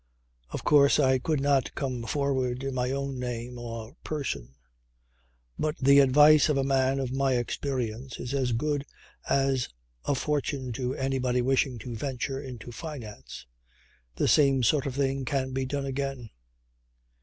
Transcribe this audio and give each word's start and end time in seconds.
"Of 0.49 0.63
course 0.63 0.99
I 0.99 1.19
could 1.19 1.39
not 1.39 1.75
come 1.75 2.01
forward 2.07 2.63
in 2.63 2.73
my 2.73 2.89
own 2.89 3.19
name, 3.19 3.59
or 3.59 3.93
person. 4.03 4.55
But 5.59 5.77
the 5.77 5.99
advice 5.99 6.49
of 6.49 6.57
a 6.57 6.63
man 6.63 6.97
of 6.97 7.11
my 7.11 7.33
experience 7.35 8.19
is 8.19 8.33
as 8.33 8.51
good 8.53 8.83
as 9.29 9.69
a 10.05 10.15
fortune 10.15 10.71
to 10.71 10.95
anybody 10.95 11.43
wishing 11.43 11.77
to 11.77 11.93
venture 11.95 12.41
into 12.41 12.71
finance. 12.71 13.45
The 14.15 14.27
same 14.27 14.63
sort 14.63 14.87
of 14.87 14.95
thing 14.95 15.23
can 15.23 15.51
be 15.53 15.65
done 15.67 15.85
again." 15.85 16.31